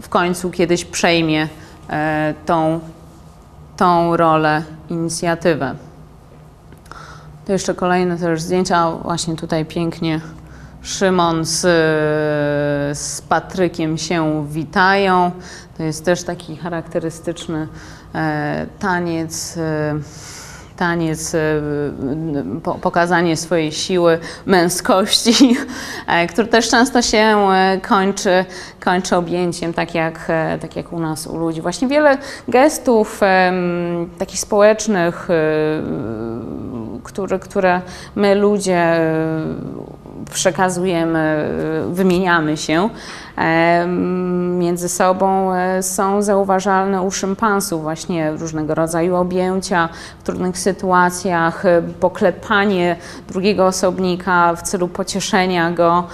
[0.00, 1.48] w końcu kiedyś przejmie
[1.90, 2.80] e, tą,
[3.76, 5.74] tą rolę, inicjatywę.
[7.46, 10.20] To jeszcze kolejne też zdjęcia, właśnie tutaj pięknie
[10.82, 11.60] Szymon z,
[12.98, 15.30] z Patrykiem się witają.
[15.76, 17.68] To jest też taki charakterystyczny
[18.14, 19.58] e, taniec.
[20.76, 21.40] Taniec, e,
[22.62, 25.56] po, pokazanie swojej siły, męskości,
[26.06, 28.44] e, który też często się e, kończy,
[28.80, 30.28] kończy objęciem, tak jak,
[30.60, 31.62] tak jak u nas, u ludzi.
[31.62, 33.20] Właśnie wiele gestów
[34.18, 35.28] takich społecznych,
[37.02, 37.80] które, które
[38.16, 39.00] my ludzie
[40.32, 41.48] przekazujemy,
[41.90, 42.90] wymieniamy się
[44.58, 51.82] między sobą, e, są zauważalne u szympansów, właśnie różnego rodzaju objęcia w trudnych sytuacjach, e,
[52.00, 52.96] poklepanie
[53.28, 56.04] drugiego osobnika w celu pocieszenia go,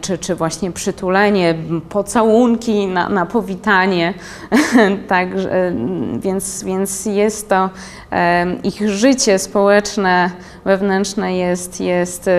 [0.00, 1.54] czy, czy właśnie przytulenie,
[1.88, 4.14] pocałunki na, na powitanie.
[5.08, 5.72] Także, e,
[6.18, 7.70] więc, więc jest to
[8.62, 10.30] ich życie społeczne,
[10.64, 12.30] wewnętrzne jest, jest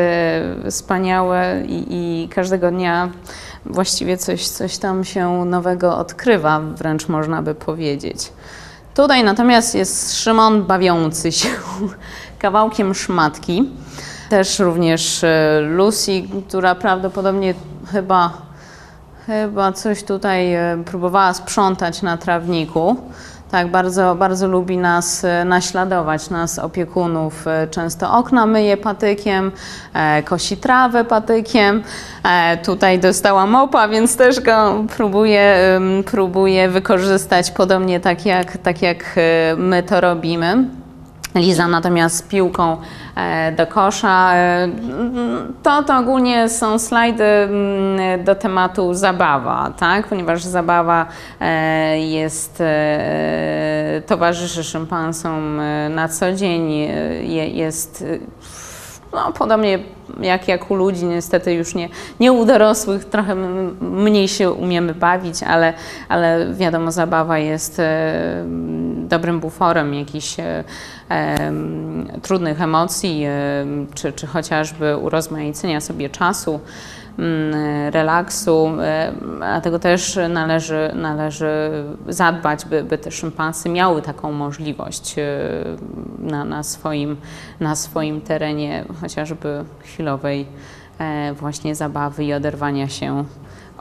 [0.70, 3.10] wspaniałe i, i każdego dnia
[3.70, 8.32] właściwie coś, coś tam się nowego odkrywa, wręcz można by powiedzieć.
[8.96, 11.50] Tutaj natomiast jest Szymon bawiący się
[12.40, 13.70] kawałkiem szmatki.
[14.30, 17.54] Też również e, Lucy, która prawdopodobnie
[17.92, 18.34] chyba,
[19.26, 22.96] chyba coś tutaj e, próbowała sprzątać na trawniku.
[23.52, 27.48] Tak, bardzo, bardzo lubi nas e, naśladować, nas opiekunów.
[27.48, 29.52] E, Często okna myje patykiem,
[29.94, 31.84] e, kosi trawę patykiem.
[32.66, 35.58] Tutaj dostała mopa, więc też go próbuje,
[36.06, 39.16] próbuje wykorzystać podobnie tak jak, tak jak
[39.58, 40.66] my to robimy.
[41.40, 42.78] Liza natomiast piłką
[43.16, 44.36] e, do kosza.
[44.36, 44.68] E,
[45.64, 50.08] To, to ogólnie są slajdy mm, do tematu zabawa, tak?
[50.08, 51.06] ponieważ zabawa
[51.42, 52.64] e, jest,
[54.08, 56.72] towarzyszy szympansom na co dzień,
[57.22, 58.04] je- jest
[59.14, 59.80] no, podobnie
[60.22, 61.90] jak, jak u ludzi, niestety już nie,
[62.20, 63.36] nie u dorosłych, trochę
[63.82, 65.74] mniej się umiemy bawić, ale,
[66.10, 68.46] ale wiadomo, zabawa jest e,
[68.98, 70.64] dobrym buforem jakichś e,
[72.22, 73.66] trudnych emocji, e,
[73.96, 76.60] czy, czy chociażby urozmaicenia sobie czasu,
[77.92, 78.70] relaksu.
[78.82, 85.24] e, Dlatego też należy, należy zadbać, by, by te szympansy miały taką możliwość e,
[86.20, 87.18] na, na, swoim,
[87.60, 90.46] na swoim terenie, chociażby chwilowej
[91.00, 93.24] e, właśnie zabawy i oderwania się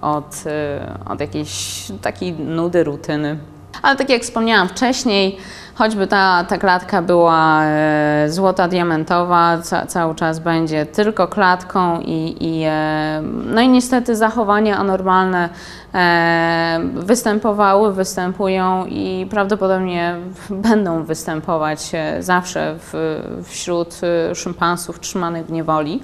[0.01, 3.39] od, e, od jakiejś takiej nudy, rutyny.
[3.83, 5.39] Ale tak jak wspomniałam wcześniej,
[5.79, 12.37] choćby ta, ta klatka była e, złota, diamentowa, ca, cały czas będzie tylko klatką i,
[12.41, 15.49] i, e, no i niestety zachowania anormalne
[15.95, 20.17] e, występowały, występują i prawdopodobnie
[20.71, 24.01] będą występować zawsze w, wśród
[24.35, 26.03] szympansów trzymanych w niewoli.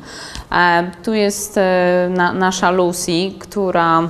[1.02, 1.60] Tu jest
[2.10, 4.02] na, nasza Lucy, która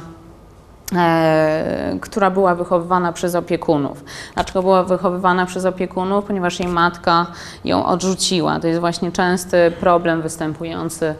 [0.96, 4.04] e, która była wychowywana przez opiekunów.
[4.34, 6.24] Dlaczego była wychowywana przez opiekunów?
[6.24, 7.26] Ponieważ jej matka
[7.66, 8.60] ź odrzuciła.
[8.60, 11.14] To jest właśnie częsty problem występujący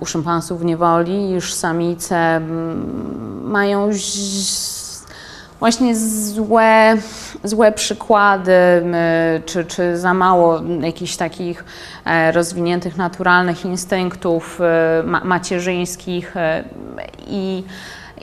[0.00, 3.92] u szympansów w niewoli, iż samice mm, mają
[5.58, 6.96] właśnie złe,
[7.44, 8.52] złe przykłady,
[9.46, 11.64] czy, czy za mało jakichś takich
[12.04, 16.64] e, rozwiniętych naturalnych instynktów e, ma, macierzyńskich e,
[17.26, 17.64] i,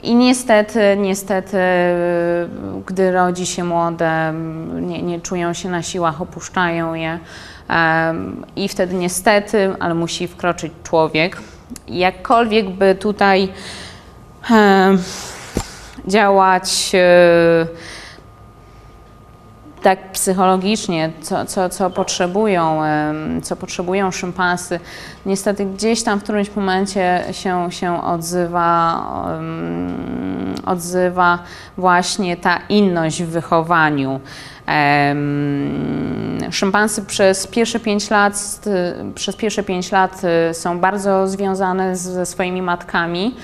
[0.02, 1.58] i niestety, niestety,
[2.86, 4.32] gdy rodzi się młode,
[4.80, 7.18] nie, nie czują się na siłach, opuszczają je.
[8.56, 11.38] I wtedy niestety, ale musi wkroczyć człowiek.
[11.88, 13.48] Jakkolwiek by tutaj
[16.06, 17.66] działać e,
[19.82, 22.80] tak psychologicznie, co, co, co, potrzebują,
[23.42, 24.80] co potrzebują szympansy,
[25.26, 29.02] niestety gdzieś tam w którymś momencie się, się odzywa,
[30.66, 31.38] odzywa
[31.76, 34.20] właśnie ta inność w wychowaniu.
[36.50, 38.64] Szympansy przez pierwsze 5 lat,
[39.14, 43.34] przez pierwsze 5 lat y, są bardzo związane ze swoimi matkami.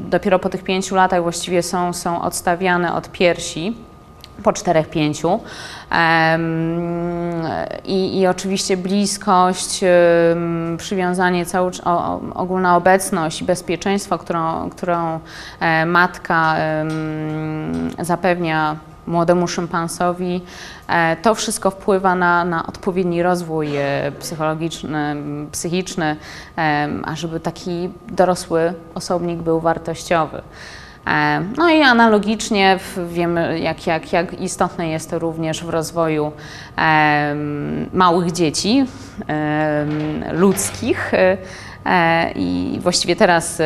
[0.00, 3.76] Dopiero po tych 5 latach właściwie są, są odstawiane od piersi
[4.42, 5.40] po czterech, pięciu.
[7.84, 9.80] I, I, oczywiście bliskość,
[10.76, 11.70] przywiązanie, cały,
[12.34, 15.20] ogólna obecność i bezpieczeństwo, którą, którą
[15.60, 16.56] e, matka
[17.98, 20.42] zapewnia młodemu szympansowi.
[20.88, 25.16] E, to wszystko wpływa na, na odpowiedni rozwój e, psychologiczny,
[25.52, 26.16] psychiczny,
[27.04, 30.42] ażeby taki dorosły osobnik był wartościowy.
[31.06, 36.32] E, no i analogicznie wiemy, jak, jak, jak istotne jest to również w rozwoju
[37.92, 38.86] małych dzieci
[40.32, 41.12] ludzkich.
[42.34, 43.62] I właściwie teraz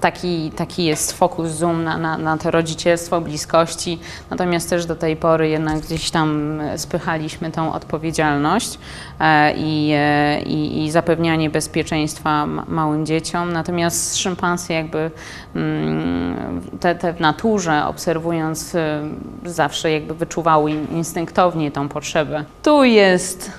[0.00, 3.98] taki, taki jest fokus Zoom na, na, na to rodzicielstwo, bliskości,
[4.30, 8.78] natomiast też do tej pory jednak gdzieś tam spychaliśmy tą odpowiedzialność
[9.20, 15.10] e, i, e, i, i zapewnianie bezpieczeństwa małym dzieciom, natomiast szympansy jakby
[15.54, 19.02] mm, te, te w naturze obserwując e,
[19.44, 22.44] zawsze jakby wyczuwały instynktownie tą potrzebę.
[22.62, 23.50] Tu jest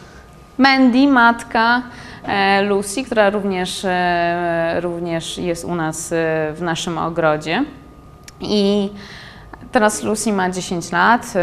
[0.57, 1.81] Mandy, matka,
[2.63, 6.15] Lucy, która również, e, również jest u nas e,
[6.53, 7.63] w naszym ogrodzie.
[8.41, 8.89] I
[9.71, 11.33] teraz Lucy ma 10 lat.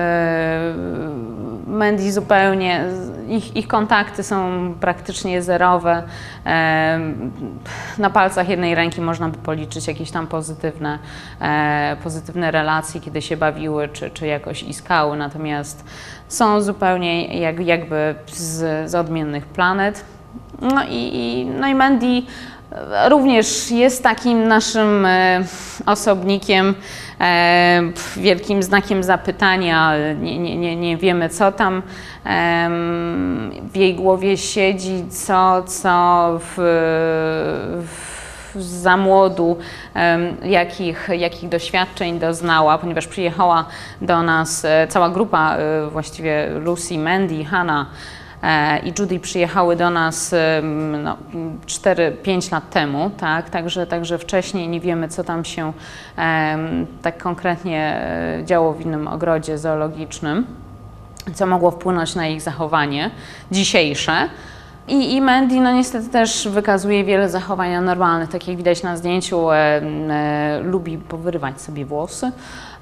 [1.67, 2.85] Mandy zupełnie,
[3.29, 6.03] ich, ich kontakty są praktycznie zerowe.
[7.99, 10.99] Na palcach jednej ręki można by policzyć jakieś tam pozytywne,
[12.03, 15.85] pozytywne relacje, kiedy się bawiły, czy, czy jakoś iskały, natomiast
[16.29, 20.05] są zupełnie jak, jakby z, z odmiennych planet.
[20.65, 22.23] No i, no i Mandy
[23.09, 25.45] również jest takim naszym e,
[25.87, 26.75] osobnikiem,
[27.21, 27.81] e,
[28.17, 29.93] wielkim znakiem zapytania.
[30.21, 31.83] Nie, nie, nie, nie wiemy, co tam
[33.73, 36.55] w jej głowie siedzi, co, co w,
[37.83, 38.15] w
[38.63, 39.59] za młodu,
[40.43, 43.67] jakich, jakich doświadczeń doznała, ponieważ przyjechała
[44.01, 45.57] do nas e, cała grupa,
[45.91, 48.24] właściwie Lucy, Mandy, Hannah, E,
[48.85, 50.35] i Judy przyjechały do nas
[51.03, 51.17] no,
[51.67, 53.51] 4-5 lat temu, tak?
[53.51, 55.73] Także, także wcześniej nie wiemy, co tam się
[57.03, 60.47] tak konkretnie e, działo w innym ogrodzie zoologicznym,
[61.35, 63.11] co mogło wpłynąć na ich zachowanie
[63.51, 64.29] dzisiejsze.
[64.89, 69.51] I, I Mandy no niestety też wykazuje wiele zachowań anormalnych, tak jak widać na zdjęciu,
[69.51, 72.33] e, e, lubi powyrywać sobie włosy.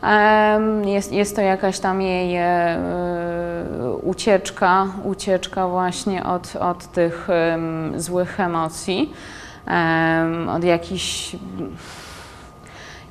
[0.02, 2.78] E, jest, jest to jakaś tam jej e,
[4.02, 7.28] ucieczka, ucieczka właśnie od, od tych
[7.96, 9.12] złych emocji,
[10.56, 11.36] od jakichś,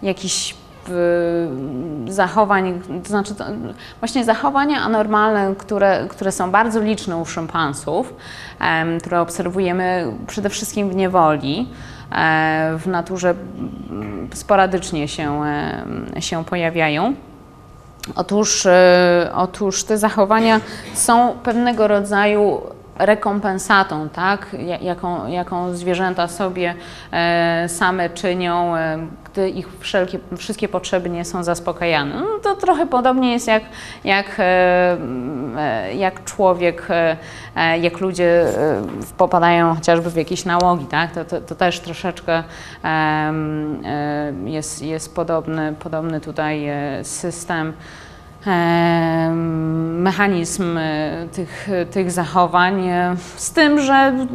[0.01, 0.55] jakichś
[2.07, 3.45] zachowań, to znaczy to,
[3.99, 8.13] właśnie zachowania anormalne, które, które są bardzo liczne u szympansów,
[9.03, 12.00] które obserwujemy przede wszystkim w niewoli, e,
[12.77, 13.35] w naturze
[14.33, 15.41] sporadycznie się,
[16.19, 17.13] się pojawiają.
[18.15, 20.61] Otóż, e, otóż te zachowania
[20.93, 22.61] są pewnego rodzaju
[22.97, 26.75] rekompensatą, tak, jaką, jaką zwierzęta sobie
[27.11, 28.97] e, same czynią, e,
[29.33, 32.15] gdy ich wszelkie, wszystkie potrzeby nie są zaspokajane.
[32.15, 33.63] No, to trochę podobnie jest jak,
[34.03, 34.97] jak, e,
[35.95, 36.87] jak człowiek,
[37.81, 38.45] jak ludzie
[39.17, 42.43] popadają chociażby w jakieś nałogi, tak, to, to, to też troszeczkę
[44.45, 46.69] jest, jest podobny, podobny tutaj
[47.03, 47.73] system
[50.01, 54.27] mechanizm e, tych, tych zachowań, e, z tym, że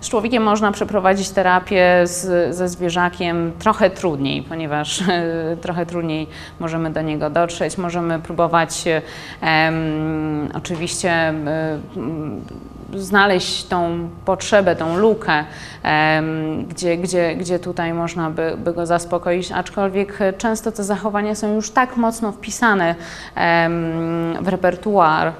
[0.00, 6.26] z człowiekiem można przeprowadzić terapię z, ze zwierzakiem trochę trudniej, ponieważ e, trochę trudniej
[6.60, 8.84] możemy do niego dotrzeć, możemy próbować
[10.54, 11.34] oczywiście
[11.96, 12.44] um,
[12.94, 15.44] znaleźć tą potrzebę, tą lukę,
[16.68, 21.70] gdzie, gdzie, gdzie tutaj można by, by go zaspokoić, aczkolwiek często te zachowania są już
[21.70, 22.94] tak mocno wpisane
[24.40, 25.32] w repertuar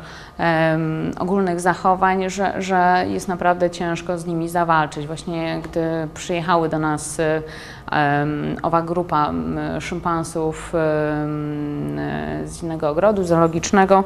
[1.18, 5.06] ogólnych zachowań, że, że jest naprawdę ciężko z nimi zawalczyć.
[5.06, 7.18] Właśnie gdy przyjechały do nas
[8.62, 9.32] owa grupa
[9.80, 10.72] szympansów
[12.44, 14.04] z innego ogrodu zoologicznego,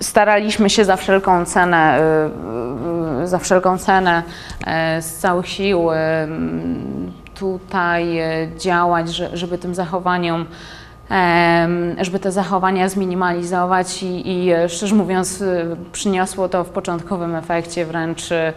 [0.00, 2.00] Staraliśmy się za wszelką cenę,
[3.20, 4.22] y, y, za wszelką cenę
[4.66, 5.88] e, z całych sił
[7.38, 10.46] tutaj e, działać, żeby tym zachowaniom
[12.00, 17.86] żeby te zachowania zminimalizować i, i e, szczerze mówiąc y, przyniosło to w początkowym efekcie
[17.86, 18.52] wręcz e,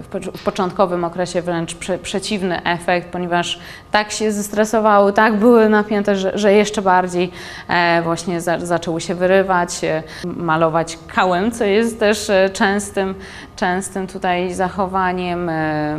[0.00, 3.58] w, pocz- w początkowym okresie wręcz prze, przeciwny efekt, ponieważ
[3.90, 7.30] tak się zestresowały, tak były napięte, że, że jeszcze bardziej
[7.68, 13.14] e, właśnie za, zaczęły się wyrywać, e, malować kałem, co jest też e, częstym,
[13.56, 15.98] częstym tutaj zachowaniem, e, e,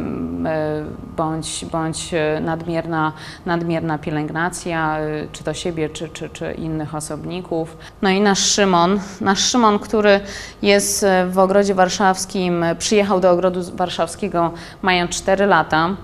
[1.18, 3.14] bądź, bądź e, nadmierna,
[3.46, 7.78] nadmierna pielęgnacja, e, czy to siebie, czy, czy, czy innych osobników.
[8.02, 10.20] No i nasz Szymon, nasz Szymon, który
[10.62, 14.52] jest e, w Ogrodzie Warszawskim, e, przyjechał do Ogrodu Warszawskiego
[14.82, 15.96] mając 4 lata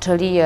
[0.00, 0.38] czyli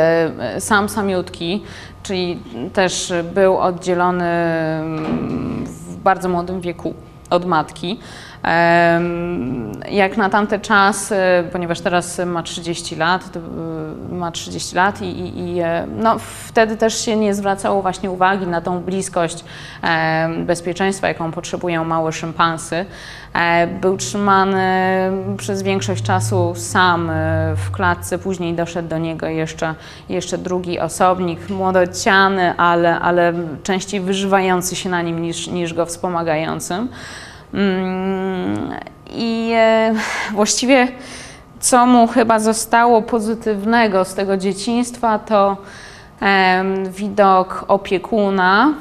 [0.59, 1.63] sam samiutki,
[2.03, 6.95] czyli też był oddzielony mm, w bardzo młodym wieku
[7.31, 7.99] od matki.
[9.91, 11.17] Jak na tamte czasy,
[11.53, 13.23] ponieważ teraz ma 30 lat,
[14.11, 18.11] y, ma 30 lat i, i, i e, no, wtedy też się nie zwracało właśnie
[18.11, 19.45] uwagi na tą bliskość
[20.39, 22.87] bezpieczeństwa, jaką potrzebują małe szympansy.
[23.35, 24.63] E, Był trzymany
[25.37, 27.15] przez większość czasu sam e,
[27.57, 29.75] w klatce, później doszedł do niego jeszcze,
[30.09, 33.33] jeszcze drugi osobnik, młodociany, ale, ale
[33.63, 36.89] częściej wyżywający się na nim niż, niż go wspomagającym.
[37.55, 38.71] Mm,
[39.11, 39.95] I e,
[40.33, 40.89] właściwie
[41.61, 45.57] co mu chyba zostało pozytywnego z tego dzieciństwa, to
[46.91, 48.75] widok opiekuna,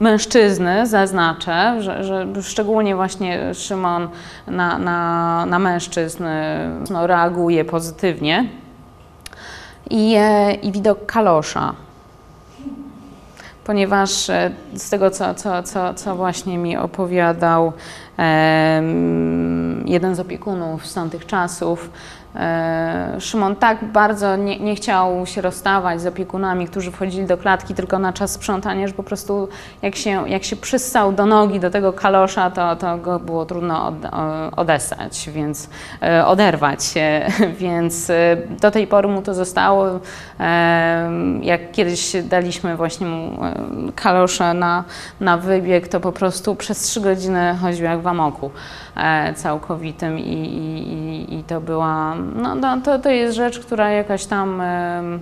[0.00, 4.08] mężczyzny, zaznaczę, że, że szczególnie właśnie Szymon
[4.46, 8.48] na, na, na mężczyzn e, no, reaguje pozytywnie.
[9.90, 11.74] I, e, I widok kalosza
[13.66, 17.72] ponieważ e, z tego, co, co, co, co właśnie mi opowiadał
[19.84, 21.90] jeden z opiekunów z tamtych czasów,
[23.18, 27.98] Szymon tak bardzo nie, nie chciał się rozstawać z opiekunami, którzy wchodzili do klatki tylko
[27.98, 29.48] na czas sprzątania, że po prostu
[29.82, 33.86] jak się, jak się przyssał do nogi do tego kalosza, to, to go było trudno
[33.86, 33.94] od,
[34.56, 35.70] odesać, więc
[36.02, 37.26] e, oderwać się,
[37.60, 39.86] więc e, do tej pory mu to zostało.
[41.42, 44.84] Jak kiedyś daliśmy właśnie mu em, kalosze na,
[45.20, 48.50] na wybieg, to po prostu przez trzy godziny chodził jak w amoku
[48.96, 50.92] e, całkowitym i, i,
[51.32, 55.18] i- i to była, no, no to, to jest rzecz, która jakaś tam e,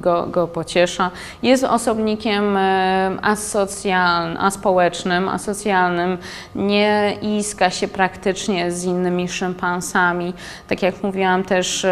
[0.00, 1.10] go, go pociesza.
[1.42, 2.58] Jest osobnikiem
[3.22, 6.18] asocjalnym, aspołecznym, asocjalnym,
[6.54, 10.34] nie iska się praktycznie z innymi szympansami.
[10.68, 11.86] Tak jak mówiłam też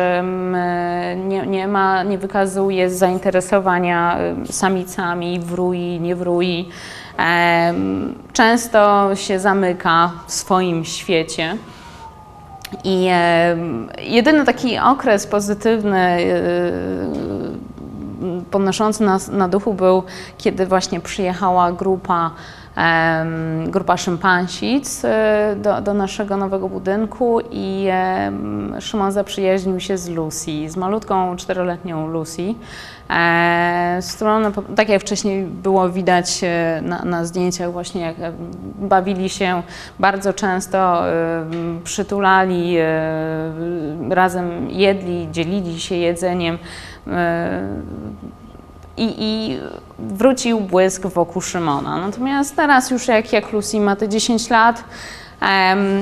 [1.17, 4.19] nie, nie, ma, nie wykazuje zainteresowania
[4.51, 6.69] samicami, wrój, nie wrój.
[7.17, 11.57] Em, Często się zamyka w swoim świecie.
[12.85, 13.57] I e,
[14.03, 16.23] jedyny taki okres pozytywny, e,
[18.51, 20.03] podnoszący nas na duchu był,
[20.39, 22.31] kiedy właśnie przyjechała grupa,
[23.67, 27.89] grupa szympansic e, do, do naszego nowego budynku i
[28.81, 32.55] Szymon zaprzyjaźnił się z Lucy, z malutką czteroletnią Lucy,
[34.01, 38.17] z którą, no, tak jak wcześniej było widać e, na, na zdjęciach właśnie, jak
[38.79, 39.63] bawili się
[39.99, 41.03] bardzo często,
[41.85, 42.77] przytulali,
[44.11, 46.59] razem jedli, dzielili się jedzeniem.
[48.97, 49.59] I, I
[49.99, 51.97] wrócił błysk wokół Szymona.
[51.97, 54.85] Natomiast teraz już jak, jak Lucy ma te 10 lat,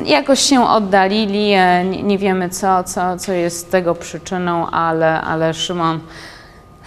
[0.04, 5.54] jakoś się oddalili, e, nie, nie wiemy co, co, co jest tego przyczyną, ale, ale
[5.54, 6.00] Szymon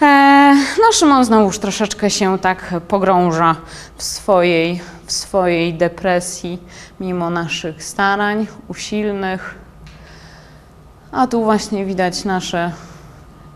[0.02, 3.56] E, no, Szymon znowuż troszeczkę się tak pogrąża
[3.96, 6.58] w swojej, w swojej depresji,
[7.00, 9.54] mimo naszych starań usilnych.
[11.12, 12.72] A tu właśnie widać nasze,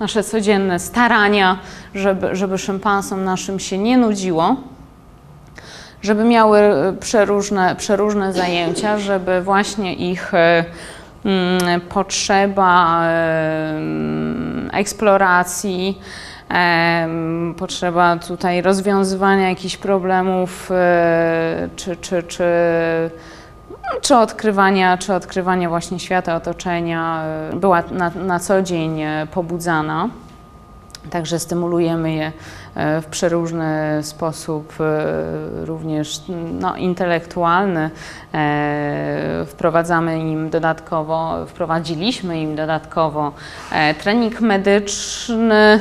[0.01, 1.59] nasze codzienne starania,
[1.95, 4.57] żeby, żeby szympansom naszym się nie nudziło,
[6.03, 10.65] żeby miały e, przeróżne, przeróżne zajęcia, żeby właśnie ich e,
[11.25, 15.99] mm, potrzeba em, eksploracji,
[17.57, 22.45] potrzeba tutaj rozwiązywania jakichś problemów, e, czy, czy, czy,
[24.01, 30.09] czy, odkrywania, czy odkrywania właśnie świata, otoczenia, e, była na, na co dzień e, pobudzana.
[31.11, 32.33] Także stymulujemy je
[32.75, 34.75] e, w przeróżny sposób,
[35.65, 36.23] również
[36.61, 37.91] no, intelektualny.
[38.35, 43.33] E, Wprowadzamy im dodatkowo, wprowadziliśmy im dodatkowo
[43.73, 45.81] e, trening medyczny.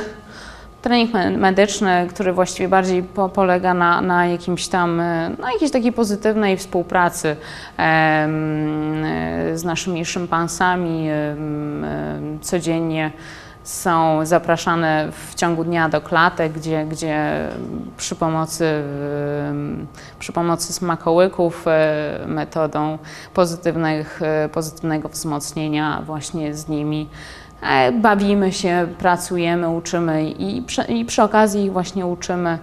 [0.88, 5.70] Trening me- medyczny, który właściwie bardziej po, polega na, na jakimś tam, e, na jakiejś
[5.72, 7.36] takiej pozytywnej współpracy
[7.78, 8.28] e,
[9.54, 11.08] z naszymi szympansami.
[11.10, 13.12] em, Codziennie
[13.64, 17.48] są zapraszane w ciągu dnia do klatek, gdzie, gdzie
[17.96, 18.82] przy pomocy,
[20.18, 21.64] przy pomocy smakołyków,
[22.26, 22.98] metodą
[23.34, 24.20] pozytywnych,
[24.52, 27.47] pozytywnego wzmocnienia właśnie z nimi e,
[27.92, 32.58] bawimy się, pracujemy, uczymy i przy, i przy okazji właśnie uczymy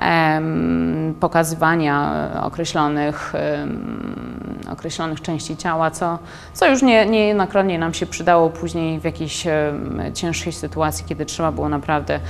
[0.00, 6.18] em, pokazywania określonych, em, określonych części ciała, co,
[6.52, 11.52] co już nie, niejednokrotnie nam się przydało później w jakiejś em, cięższej sytuacji, kiedy trzeba
[11.52, 12.20] było naprawdę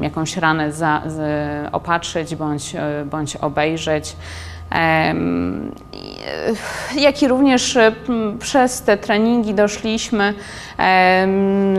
[0.00, 1.18] jakąś ranę za, z,
[1.72, 4.16] opatrzyć bądź, e, bądź obejrzeć.
[6.96, 7.92] Jak i również e,
[8.38, 10.34] przez te treningi doszliśmy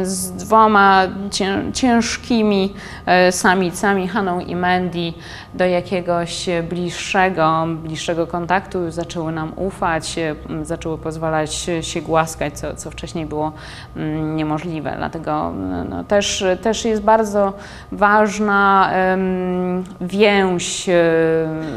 [0.03, 2.73] z dwoma cię, ciężkimi
[3.05, 5.13] e, samicami, Haną i Mandy,
[5.53, 8.91] do jakiegoś bliższego, bliższego kontaktu.
[8.91, 13.51] Zaczęły nam ufać, e, m, zaczęły pozwalać się głaskać, co, co wcześniej było
[13.95, 14.93] mm, niemożliwe.
[14.97, 15.51] Dlatego
[15.89, 17.53] no, też, też jest bardzo
[17.91, 20.93] ważna em, więź e,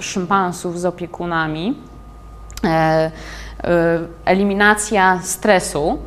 [0.01, 1.77] szympansów z opiekunami,
[2.65, 3.11] e, e,
[4.25, 5.99] eliminacja stresu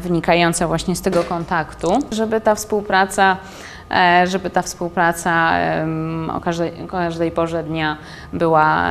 [0.00, 3.36] wynikająca właśnie z tego kontaktu, żeby ta współpraca
[4.24, 5.52] żeby ta współpraca
[6.32, 7.96] o każdej, każdej porze dnia
[8.32, 8.90] była,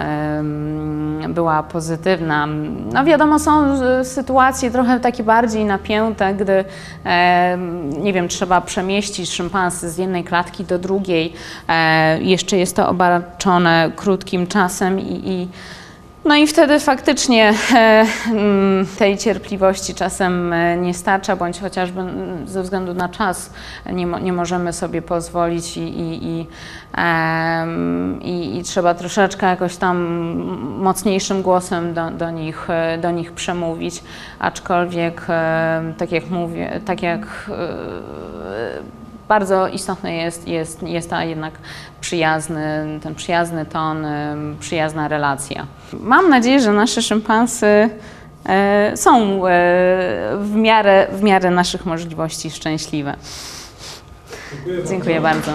[1.29, 2.47] była pozytywna.
[2.93, 6.65] No wiadomo, są y, sytuacje trochę takie bardziej napięte, gdy
[8.01, 11.33] nie wiem, trzeba przemieścić szympansy z jednej klatki do drugiej.
[11.67, 15.47] E, jeszcze jest to obarczone krótkim czasem i, i
[16.25, 22.47] no i wtedy faktycznie e, mm, tej cierpliwości czasem e, nie starcza, bądź chociażby mm,
[22.47, 23.53] ze względu na czas
[23.93, 26.47] nie, nie możemy sobie pozwolić i, i, i,
[28.21, 29.97] i, i trzeba troszeczkę jakoś tam
[30.77, 34.03] mocniejszym głosem do, do, nich, e, do nich przemówić,
[34.39, 35.27] aczkolwiek
[35.97, 37.51] tak jak mówię, tak jak
[39.31, 41.53] bardzo istotny jest, jest, jest ta jednak
[42.01, 44.05] przyjazny, ten przyjazny ton,
[44.59, 45.67] przyjazna relacja.
[45.93, 47.89] Mam nadzieję, że nasze szympansy
[48.45, 49.49] e, są e,
[50.37, 53.15] w, miarę, w miarę naszych możliwości szczęśliwe.
[54.65, 54.87] Dziękuję.
[54.87, 55.51] Dziękuję bardzo.